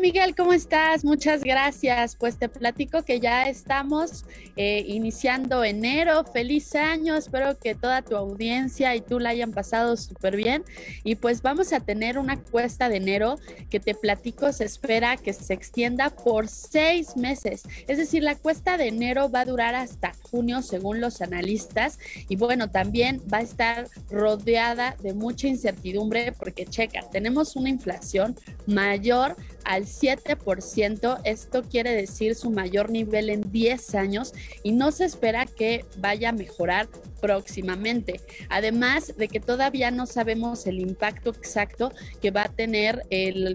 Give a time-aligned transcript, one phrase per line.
[0.00, 1.04] Miguel, ¿cómo estás?
[1.04, 2.16] Muchas gracias.
[2.16, 4.26] Pues te platico que ya estamos
[4.56, 6.24] eh, iniciando enero.
[6.24, 10.64] Feliz año, espero que toda tu audiencia y tú la hayan pasado súper bien.
[11.02, 13.38] Y pues vamos a tener una cuesta de enero
[13.70, 17.62] que te platico se espera que se extienda por seis meses.
[17.88, 21.98] Es decir, la cuesta de enero va a durar hasta junio según los analistas.
[22.28, 28.36] Y bueno, también va a estar rodeada de mucha incertidumbre porque checa, tenemos una inflación
[28.66, 29.36] mayor
[29.66, 31.20] al 7%.
[31.24, 34.32] Esto quiere decir su mayor nivel en 10 años
[34.62, 36.88] y no se espera que vaya a mejorar
[37.20, 38.20] próximamente.
[38.48, 43.02] Además de que todavía no sabemos el impacto exacto que va a tener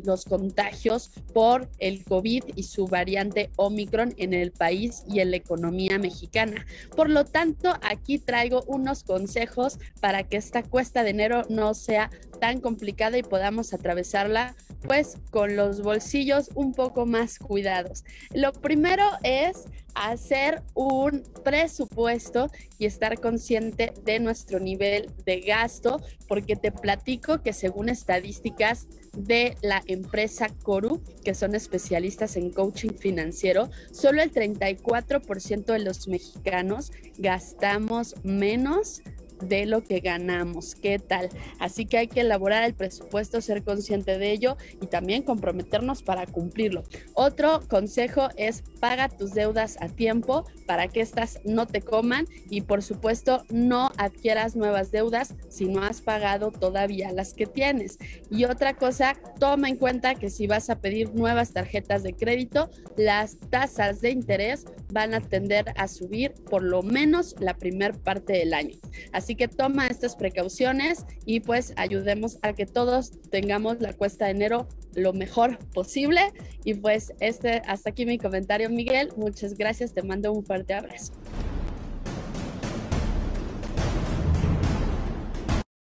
[0.04, 5.38] los contagios por el COVID y su variante Omicron en el país y en la
[5.38, 6.66] economía mexicana.
[6.96, 12.10] Por lo tanto, aquí traigo unos consejos para que esta cuesta de enero no sea
[12.42, 18.04] tan complicada y podamos atravesarla pues con los bolsillos un poco más cuidados.
[18.34, 26.56] Lo primero es hacer un presupuesto y estar consciente de nuestro nivel de gasto, porque
[26.56, 33.70] te platico que según estadísticas de la empresa Coru, que son especialistas en coaching financiero,
[33.92, 39.02] solo el 34% de los mexicanos gastamos menos
[39.42, 40.76] de lo que ganamos.
[40.76, 41.30] ¿Qué tal?
[41.60, 46.26] Así que hay que elaborar el presupuesto, ser consciente de ello y también comprometernos para
[46.26, 46.84] cumplirlo.
[47.14, 52.62] Otro consejo es paga tus deudas a tiempo para que estas no te coman y
[52.62, 57.98] por supuesto no adquieras nuevas deudas si no has pagado todavía las que tienes.
[58.30, 62.70] Y otra cosa, toma en cuenta que si vas a pedir nuevas tarjetas de crédito,
[62.98, 68.34] las tasas de interés van a tender a subir por lo menos la primer parte
[68.34, 68.76] del año.
[69.12, 74.26] Así Así que toma estas precauciones y pues ayudemos a que todos tengamos la cuesta
[74.26, 76.34] de enero lo mejor posible.
[76.66, 79.14] Y pues este, hasta aquí mi comentario, Miguel.
[79.16, 81.14] Muchas gracias, te mando un fuerte abrazo.